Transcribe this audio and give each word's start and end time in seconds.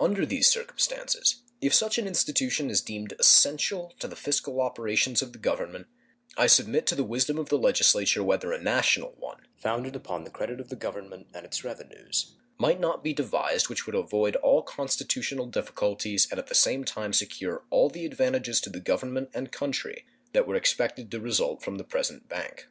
Under 0.00 0.24
these 0.24 0.48
circumstances, 0.48 1.42
if 1.60 1.74
such 1.74 1.98
an 1.98 2.06
institution 2.06 2.70
is 2.70 2.80
deemed 2.80 3.12
essential 3.18 3.94
to 3.98 4.08
the 4.08 4.16
fiscal 4.16 4.62
operations 4.62 5.20
of 5.20 5.34
the 5.34 5.38
Government, 5.38 5.88
I 6.38 6.46
submit 6.46 6.86
to 6.86 6.94
the 6.94 7.04
wisdom 7.04 7.36
of 7.36 7.50
the 7.50 7.58
Legislature 7.58 8.24
whether 8.24 8.54
a 8.54 8.62
national 8.62 9.12
one, 9.18 9.46
founded 9.58 9.94
upon 9.94 10.24
the 10.24 10.30
credit 10.30 10.58
of 10.58 10.70
the 10.70 10.74
Government 10.76 11.26
and 11.34 11.44
its 11.44 11.64
revenues, 11.64 12.34
might 12.56 12.80
not 12.80 13.04
be 13.04 13.12
devised 13.12 13.68
which 13.68 13.84
would 13.84 13.94
avoid 13.94 14.36
all 14.36 14.62
constitutional 14.62 15.44
difficulties 15.48 16.26
and 16.30 16.38
at 16.40 16.46
the 16.46 16.54
same 16.54 16.82
time 16.82 17.12
secure 17.12 17.62
all 17.68 17.90
the 17.90 18.06
advantages 18.06 18.58
to 18.62 18.70
the 18.70 18.80
Government 18.80 19.28
and 19.34 19.52
country 19.52 20.06
that 20.32 20.46
were 20.48 20.56
expected 20.56 21.10
to 21.10 21.20
result 21.20 21.60
from 21.62 21.76
the 21.76 21.84
present 21.84 22.26
bank. 22.26 22.68